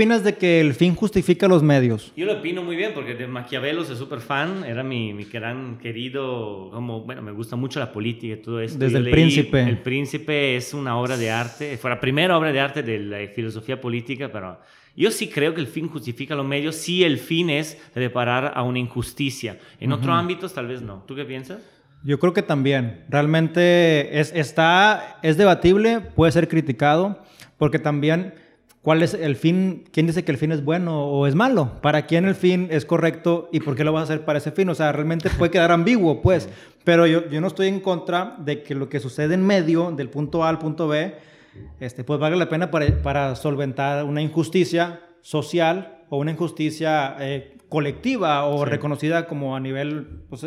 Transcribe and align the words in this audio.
opinas 0.00 0.24
de 0.24 0.34
que 0.34 0.62
el 0.62 0.72
fin 0.72 0.94
justifica 0.94 1.46
los 1.46 1.62
medios? 1.62 2.10
Yo 2.16 2.24
lo 2.24 2.38
opino 2.38 2.62
muy 2.62 2.74
bien 2.74 2.92
porque 2.94 3.14
de 3.14 3.26
Maquiavelo 3.26 3.84
soy 3.84 3.96
súper 3.96 4.20
fan, 4.20 4.64
era 4.64 4.82
mi, 4.82 5.12
mi, 5.12 5.24
gran 5.24 5.76
querido, 5.76 6.70
como, 6.72 7.02
bueno, 7.02 7.20
me 7.20 7.32
gusta 7.32 7.54
mucho 7.54 7.78
la 7.78 7.92
política 7.92 8.32
y 8.32 8.36
todo 8.38 8.62
esto. 8.62 8.78
Desde 8.78 8.96
el 8.96 9.10
príncipe. 9.10 9.60
El 9.60 9.76
príncipe 9.76 10.56
es 10.56 10.72
una 10.72 10.96
obra 10.96 11.18
de 11.18 11.30
arte, 11.30 11.76
fue 11.76 11.90
la 11.90 12.00
primera 12.00 12.38
obra 12.38 12.50
de 12.50 12.60
arte 12.60 12.82
de 12.82 12.98
la 12.98 13.18
filosofía 13.28 13.78
política, 13.78 14.30
pero 14.32 14.58
yo 14.96 15.10
sí 15.10 15.28
creo 15.28 15.52
que 15.52 15.60
el 15.60 15.66
fin 15.66 15.86
justifica 15.86 16.34
los 16.34 16.46
medios 16.46 16.76
si 16.76 17.04
el 17.04 17.18
fin 17.18 17.50
es 17.50 17.76
reparar 17.94 18.52
a 18.54 18.62
una 18.62 18.78
injusticia. 18.78 19.58
En 19.80 19.92
otros 19.92 20.16
ámbitos 20.16 20.54
tal 20.54 20.66
vez 20.66 20.80
no. 20.80 21.04
¿Tú 21.06 21.14
qué 21.14 21.26
piensas? 21.26 21.58
Yo 22.04 22.18
creo 22.18 22.32
que 22.32 22.42
también. 22.42 23.04
Realmente 23.10 24.18
es, 24.18 24.32
está, 24.34 25.18
es 25.22 25.36
debatible, 25.36 26.00
puede 26.00 26.32
ser 26.32 26.48
criticado, 26.48 27.22
porque 27.58 27.78
también 27.78 28.32
¿Cuál 28.82 29.02
es 29.02 29.12
el 29.12 29.36
fin? 29.36 29.84
¿Quién 29.92 30.06
dice 30.06 30.24
que 30.24 30.32
el 30.32 30.38
fin 30.38 30.52
es 30.52 30.64
bueno 30.64 31.04
o 31.04 31.26
es 31.26 31.34
malo? 31.34 31.80
¿Para 31.82 32.06
quién 32.06 32.24
el 32.24 32.34
fin 32.34 32.68
es 32.70 32.86
correcto 32.86 33.50
y 33.52 33.60
por 33.60 33.76
qué 33.76 33.84
lo 33.84 33.92
vas 33.92 34.02
a 34.02 34.04
hacer 34.04 34.24
para 34.24 34.38
ese 34.38 34.52
fin? 34.52 34.70
O 34.70 34.74
sea, 34.74 34.90
realmente 34.92 35.28
puede 35.28 35.50
quedar 35.50 35.70
ambiguo, 35.70 36.22
pues. 36.22 36.48
Pero 36.84 37.06
yo, 37.06 37.28
yo 37.28 37.42
no 37.42 37.46
estoy 37.46 37.68
en 37.68 37.80
contra 37.80 38.36
de 38.38 38.62
que 38.62 38.74
lo 38.74 38.88
que 38.88 38.98
sucede 38.98 39.34
en 39.34 39.44
medio, 39.44 39.90
del 39.90 40.08
punto 40.08 40.44
A 40.44 40.48
al 40.48 40.58
punto 40.58 40.88
B, 40.88 41.14
este, 41.78 42.04
pues 42.04 42.18
valga 42.18 42.36
la 42.36 42.48
pena 42.48 42.70
para, 42.70 43.02
para 43.02 43.36
solventar 43.36 44.04
una 44.04 44.22
injusticia 44.22 45.00
social 45.20 45.98
o 46.08 46.16
una 46.16 46.30
injusticia 46.30 47.16
eh, 47.20 47.58
colectiva 47.68 48.46
o 48.46 48.64
reconocida 48.64 49.26
como 49.26 49.56
a 49.56 49.60
nivel 49.60 50.22
pues, 50.30 50.46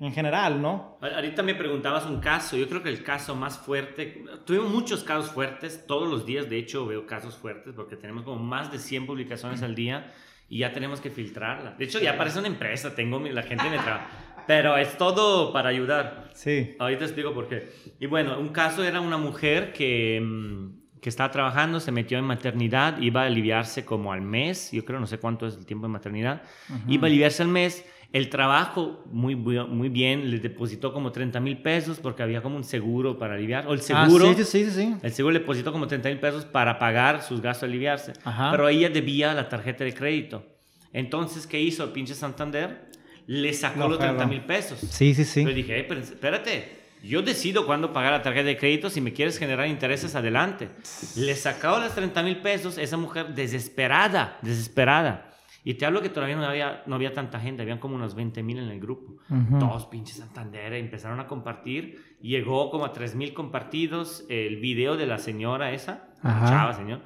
en 0.00 0.12
general, 0.12 0.60
¿no? 0.60 0.98
Ahorita 1.00 1.42
me 1.42 1.54
preguntabas 1.54 2.06
un 2.06 2.20
caso, 2.20 2.56
yo 2.56 2.68
creo 2.68 2.82
que 2.82 2.88
el 2.88 3.02
caso 3.02 3.34
más 3.34 3.58
fuerte, 3.58 4.24
tuvimos 4.44 4.70
muchos 4.70 5.04
casos 5.04 5.30
fuertes, 5.30 5.86
todos 5.86 6.08
los 6.08 6.26
días 6.26 6.48
de 6.48 6.58
hecho 6.58 6.86
veo 6.86 7.06
casos 7.06 7.36
fuertes 7.36 7.74
porque 7.74 7.96
tenemos 7.96 8.24
como 8.24 8.42
más 8.42 8.72
de 8.72 8.78
100 8.78 9.06
publicaciones 9.06 9.62
al 9.62 9.74
día 9.74 10.12
y 10.48 10.58
ya 10.58 10.72
tenemos 10.72 11.00
que 11.00 11.10
filtrarla. 11.10 11.72
De 11.72 11.84
hecho 11.84 11.98
ya 12.00 12.16
parece 12.16 12.38
una 12.38 12.48
empresa, 12.48 12.94
tengo 12.94 13.18
la 13.20 13.42
gente 13.42 13.64
me 13.70 13.78
trabaja. 13.78 14.08
Pero 14.46 14.76
es 14.76 14.98
todo 14.98 15.52
para 15.52 15.70
ayudar. 15.70 16.30
Sí. 16.34 16.76
Ahorita 16.78 17.04
explico 17.04 17.32
por 17.32 17.48
qué. 17.48 17.70
Y 17.98 18.06
bueno, 18.06 18.38
un 18.38 18.50
caso 18.50 18.84
era 18.84 19.00
una 19.00 19.16
mujer 19.16 19.72
que, 19.72 20.20
mm, 20.22 20.83
que 21.04 21.10
estaba 21.10 21.30
trabajando, 21.30 21.80
se 21.80 21.92
metió 21.92 22.16
en 22.16 22.24
maternidad, 22.24 22.98
iba 22.98 23.24
a 23.24 23.26
aliviarse 23.26 23.84
como 23.84 24.10
al 24.10 24.22
mes, 24.22 24.70
yo 24.72 24.86
creo, 24.86 24.98
no 24.98 25.06
sé 25.06 25.18
cuánto 25.18 25.46
es 25.46 25.54
el 25.54 25.66
tiempo 25.66 25.86
de 25.86 25.92
maternidad, 25.92 26.40
iba 26.88 27.06
a 27.06 27.08
aliviarse 27.08 27.42
al 27.42 27.50
mes 27.50 27.84
el 28.14 28.30
trabajo, 28.30 29.04
muy, 29.12 29.36
muy 29.36 29.90
bien, 29.90 30.30
le 30.30 30.38
depositó 30.38 30.94
como 30.94 31.12
30 31.12 31.40
mil 31.40 31.58
pesos 31.58 31.98
porque 32.00 32.22
había 32.22 32.40
como 32.40 32.56
un 32.56 32.64
seguro 32.64 33.18
para 33.18 33.34
aliviar. 33.34 33.66
O 33.66 33.74
el 33.74 33.80
ah, 33.80 34.06
seguro. 34.06 34.32
sí, 34.32 34.44
sí, 34.44 34.70
sí, 34.70 34.94
El 35.02 35.12
seguro 35.12 35.34
le 35.34 35.40
depositó 35.40 35.72
como 35.72 35.86
30 35.86 36.08
mil 36.08 36.20
pesos 36.20 36.46
para 36.46 36.78
pagar 36.78 37.20
sus 37.22 37.42
gastos 37.42 37.68
de 37.68 37.74
aliviarse. 37.74 38.14
Pero 38.50 38.66
ella 38.70 38.88
debía 38.88 39.34
la 39.34 39.50
tarjeta 39.50 39.84
de 39.84 39.92
crédito. 39.92 40.42
Entonces, 40.94 41.46
¿qué 41.46 41.60
hizo 41.60 41.84
el 41.84 41.90
pinche 41.90 42.14
Santander? 42.14 42.88
Le 43.26 43.52
sacó 43.52 43.88
los 43.88 43.98
30 43.98 44.26
mil 44.26 44.40
pesos. 44.40 44.78
Sí, 44.78 45.12
sí, 45.12 45.26
sí. 45.26 45.44
Yo 45.44 45.52
dije, 45.52 45.78
espérate, 45.80 46.83
yo 47.04 47.22
decido 47.22 47.66
cuándo 47.66 47.92
pagar 47.92 48.12
la 48.12 48.22
tarjeta 48.22 48.46
de 48.46 48.56
crédito. 48.56 48.90
Si 48.90 49.00
me 49.00 49.12
quieres 49.12 49.38
generar 49.38 49.68
intereses, 49.68 50.14
adelante. 50.14 50.70
Le 51.16 51.34
sacó 51.36 51.78
los 51.78 51.94
30 51.94 52.22
mil 52.22 52.38
pesos, 52.38 52.78
esa 52.78 52.96
mujer 52.96 53.34
desesperada, 53.34 54.38
desesperada 54.42 55.34
y 55.66 55.74
te 55.74 55.86
hablo 55.86 56.02
que 56.02 56.10
todavía 56.10 56.36
no 56.36 56.44
había, 56.44 56.82
no 56.84 56.94
había 56.94 57.14
tanta 57.14 57.40
gente, 57.40 57.62
habían 57.62 57.78
como 57.78 57.94
unos 57.94 58.14
20 58.14 58.42
mil 58.42 58.58
en 58.58 58.68
el 58.68 58.78
grupo. 58.78 59.16
Todos 59.58 59.86
pinches 59.86 60.18
Santander 60.18 60.74
empezaron 60.74 61.20
a 61.20 61.26
compartir. 61.26 62.16
Llegó 62.20 62.70
como 62.70 62.84
a 62.84 62.92
3 62.92 63.14
mil 63.14 63.32
compartidos 63.32 64.26
el 64.28 64.60
video 64.60 64.98
de 64.98 65.06
la 65.06 65.16
señora 65.16 65.72
esa, 65.72 66.10
chava 66.22 66.74
señor. 66.74 67.00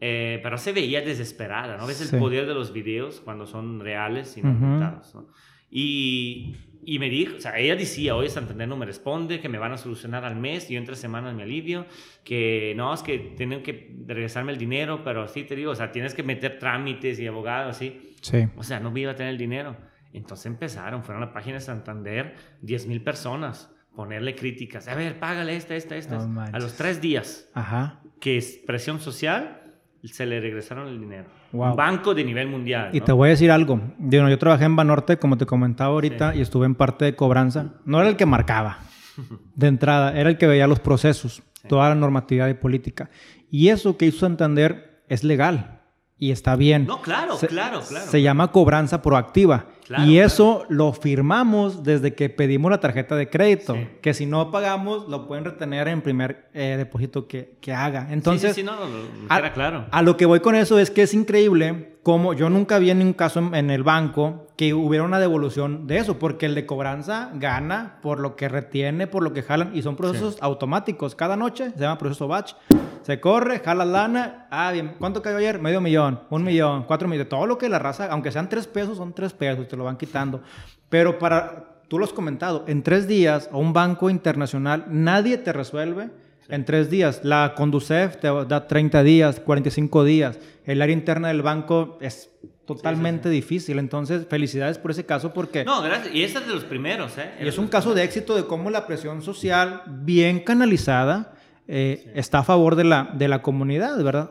Eh, 0.00 0.40
pero 0.42 0.58
se 0.58 0.72
veía 0.72 1.00
desesperada, 1.00 1.76
¿no? 1.76 1.86
Ves 1.86 2.12
el 2.12 2.18
poder 2.18 2.46
de 2.46 2.54
los 2.54 2.72
videos 2.72 3.20
cuando 3.20 3.46
son 3.46 3.78
reales 3.78 4.36
y 4.36 4.42
no 4.42 4.50
inventados, 4.50 5.14
¿no? 5.14 5.28
Y, 5.74 6.54
y 6.84 6.98
me 6.98 7.08
dijo, 7.08 7.36
o 7.36 7.40
sea, 7.40 7.58
ella 7.58 7.74
decía, 7.74 8.14
hoy 8.14 8.28
Santander 8.28 8.68
no 8.68 8.76
me 8.76 8.84
responde, 8.84 9.40
que 9.40 9.48
me 9.48 9.56
van 9.56 9.72
a 9.72 9.78
solucionar 9.78 10.22
al 10.26 10.36
mes, 10.36 10.68
y 10.70 10.74
yo 10.74 10.78
en 10.78 10.84
tres 10.84 10.98
semanas 10.98 11.34
me 11.34 11.44
alivio, 11.44 11.86
que 12.24 12.74
no, 12.76 12.92
es 12.92 13.02
que 13.02 13.18
tienen 13.18 13.62
que 13.62 13.90
regresarme 14.06 14.52
el 14.52 14.58
dinero, 14.58 15.02
pero 15.02 15.26
sí 15.28 15.44
te 15.44 15.56
digo, 15.56 15.70
o 15.70 15.74
sea, 15.74 15.90
tienes 15.90 16.12
que 16.14 16.22
meter 16.22 16.58
trámites 16.58 17.18
y 17.18 17.26
abogados, 17.26 17.76
así. 17.76 18.14
Sí. 18.20 18.46
O 18.56 18.62
sea, 18.62 18.80
no 18.80 18.90
me 18.90 19.00
iba 19.00 19.12
a 19.12 19.16
tener 19.16 19.32
el 19.32 19.38
dinero. 19.38 19.76
Entonces 20.12 20.44
empezaron, 20.44 21.02
fueron 21.04 21.22
a 21.22 21.26
la 21.26 21.32
página 21.32 21.54
de 21.54 21.60
Santander, 21.60 22.34
10 22.60 22.86
mil 22.86 23.02
personas, 23.02 23.70
ponerle 23.96 24.34
críticas. 24.34 24.88
A 24.88 24.94
ver, 24.94 25.18
págale 25.18 25.56
esta, 25.56 25.74
esta, 25.74 25.96
esta. 25.96 26.18
a 26.52 26.58
los 26.58 26.74
tres 26.74 27.00
días, 27.00 27.48
Ajá. 27.54 28.02
que 28.20 28.36
es 28.36 28.60
presión 28.66 29.00
social, 29.00 29.61
se 30.08 30.26
le 30.26 30.40
regresaron 30.40 30.88
el 30.88 31.00
dinero. 31.00 31.28
Un 31.52 31.76
banco 31.76 32.14
de 32.14 32.24
nivel 32.24 32.48
mundial. 32.48 32.90
Y 32.92 33.00
te 33.00 33.12
voy 33.12 33.28
a 33.28 33.30
decir 33.30 33.50
algo. 33.50 33.80
Yo, 33.98 34.28
yo 34.28 34.38
trabajé 34.38 34.64
en 34.64 34.74
Banorte, 34.74 35.18
como 35.18 35.38
te 35.38 35.46
comentaba 35.46 35.92
ahorita, 35.92 36.34
y 36.34 36.40
estuve 36.40 36.66
en 36.66 36.74
parte 36.74 37.04
de 37.04 37.14
cobranza. 37.14 37.74
No 37.84 38.00
era 38.00 38.08
el 38.08 38.16
que 38.16 38.26
marcaba 38.26 38.78
de 39.54 39.66
entrada, 39.66 40.18
era 40.18 40.30
el 40.30 40.38
que 40.38 40.46
veía 40.46 40.66
los 40.66 40.80
procesos, 40.80 41.42
toda 41.68 41.88
la 41.88 41.94
normatividad 41.94 42.48
y 42.48 42.54
política. 42.54 43.10
Y 43.50 43.68
eso 43.68 43.96
que 43.96 44.06
hizo 44.06 44.20
Santander 44.20 45.04
es 45.08 45.24
legal 45.24 45.82
y 46.18 46.30
está 46.30 46.54
bien. 46.56 46.86
No, 46.86 47.02
claro, 47.02 47.36
claro, 47.36 47.80
claro. 47.80 48.06
Se 48.10 48.22
llama 48.22 48.52
cobranza 48.52 49.02
proactiva 49.02 49.66
y 50.04 50.18
eso 50.18 50.64
lo 50.68 50.92
firmamos 50.92 51.82
desde 51.82 52.14
que 52.14 52.28
pedimos 52.28 52.70
la 52.70 52.80
tarjeta 52.80 53.16
de 53.16 53.28
crédito, 53.28 53.76
que 54.00 54.14
si 54.14 54.26
no 54.26 54.50
pagamos 54.50 55.08
lo 55.08 55.26
pueden 55.26 55.44
retener 55.44 55.88
en 55.88 56.02
primer 56.02 56.48
eh, 56.54 56.76
depósito 56.76 57.26
que, 57.26 57.56
que, 57.60 57.72
haga. 57.72 58.08
Entonces, 58.10 58.54
sí, 58.54 58.60
sí, 58.60 58.66
no, 58.66 58.72
no, 58.76 59.52
claro. 59.52 59.86
A 59.90 60.02
lo 60.02 60.16
que 60.16 60.26
voy 60.26 60.40
con 60.40 60.54
eso 60.54 60.78
es 60.78 60.90
que 60.90 61.02
es 61.02 61.14
increíble 61.14 61.92
como 62.02 62.34
yo 62.34 62.50
nunca 62.50 62.78
vi 62.78 62.90
en 62.90 62.98
ningún 62.98 63.14
caso 63.14 63.38
en, 63.38 63.70
el 63.70 63.84
banco 63.84 64.48
que 64.56 64.74
hubiera 64.74 65.04
una 65.04 65.20
devolución 65.20 65.86
de 65.86 65.98
eso, 65.98 66.18
porque 66.18 66.46
el 66.46 66.54
de 66.54 66.66
cobranza 66.66 67.30
gana 67.34 67.98
por 68.02 68.18
lo 68.18 68.34
que 68.34 68.48
retiene, 68.48 69.06
por 69.06 69.22
lo 69.22 69.32
que 69.32 69.42
jalan, 69.42 69.70
y 69.74 69.82
son 69.82 69.96
procesos 69.96 70.36
automáticos. 70.40 71.14
Cada 71.14 71.36
noche 71.36 71.70
se 71.70 71.78
llama 71.78 71.98
proceso 71.98 72.26
batch. 72.26 72.54
Se 73.02 73.20
corre, 73.20 73.60
jala 73.60 73.84
lana. 73.84 74.46
Ah, 74.50 74.70
bien. 74.72 74.94
¿Cuánto 74.98 75.22
cayó 75.22 75.36
ayer? 75.36 75.60
Medio 75.60 75.80
millón, 75.80 76.20
un 76.30 76.44
millón, 76.44 76.84
cuatro 76.84 77.08
millones. 77.08 77.28
Todo 77.28 77.46
lo 77.46 77.58
que 77.58 77.68
la 77.68 77.78
raza, 77.78 78.08
aunque 78.10 78.30
sean 78.30 78.48
tres 78.48 78.66
pesos, 78.66 78.96
son 78.98 79.12
tres 79.12 79.32
pesos, 79.32 79.66
te 79.72 79.76
lo 79.78 79.84
van 79.84 79.96
quitando. 79.96 80.42
Pero 80.90 81.18
para, 81.18 81.80
tú 81.88 81.98
lo 81.98 82.04
has 82.04 82.12
comentado, 82.12 82.64
en 82.68 82.82
tres 82.82 83.08
días 83.08 83.48
a 83.50 83.56
un 83.56 83.72
banco 83.72 84.10
internacional 84.10 84.84
nadie 84.90 85.38
te 85.38 85.50
resuelve 85.50 86.10
en 86.50 86.66
tres 86.66 86.90
días. 86.90 87.22
La 87.24 87.54
Conducef 87.56 88.18
te 88.18 88.28
da 88.28 88.66
30 88.66 89.02
días, 89.02 89.40
45 89.40 90.04
días. 90.04 90.38
El 90.66 90.82
área 90.82 90.92
interna 90.92 91.28
del 91.28 91.40
banco 91.40 91.96
es 92.02 92.28
totalmente 92.66 93.30
difícil. 93.30 93.78
Entonces, 93.78 94.26
felicidades 94.28 94.76
por 94.76 94.90
ese 94.90 95.06
caso 95.06 95.32
porque... 95.32 95.64
No, 95.64 95.80
gracias. 95.80 96.14
Y 96.14 96.22
este 96.22 96.40
es 96.40 96.46
de 96.46 96.52
los 96.52 96.64
primeros, 96.64 97.16
¿eh? 97.16 97.30
Y 97.40 97.48
es 97.48 97.56
un 97.56 97.68
caso 97.68 97.94
de 97.94 98.04
éxito 98.04 98.36
de 98.36 98.44
cómo 98.44 98.68
la 98.68 98.86
presión 98.86 99.22
social 99.22 99.84
bien 99.86 100.40
canalizada 100.40 101.32
eh, 101.66 102.12
está 102.14 102.40
a 102.40 102.44
favor 102.44 102.76
de 102.76 102.84
la, 102.84 103.08
de 103.14 103.28
la 103.28 103.40
comunidad, 103.40 103.96
¿verdad? 104.04 104.28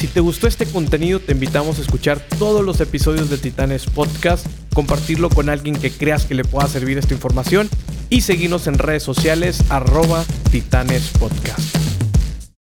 Si 0.00 0.06
te 0.06 0.20
gustó 0.20 0.46
este 0.46 0.64
contenido, 0.64 1.20
te 1.20 1.32
invitamos 1.32 1.78
a 1.78 1.82
escuchar 1.82 2.26
todos 2.38 2.64
los 2.64 2.80
episodios 2.80 3.28
de 3.28 3.36
Titanes 3.36 3.84
Podcast, 3.84 4.46
compartirlo 4.72 5.28
con 5.28 5.50
alguien 5.50 5.76
que 5.76 5.90
creas 5.90 6.24
que 6.24 6.34
le 6.34 6.42
pueda 6.42 6.66
servir 6.68 6.96
esta 6.96 7.12
información 7.12 7.68
y 8.08 8.22
seguirnos 8.22 8.66
en 8.66 8.78
redes 8.78 9.02
sociales 9.02 9.62
arroba 9.68 10.24
Titanes 10.50 11.10
Podcast. 11.18 11.89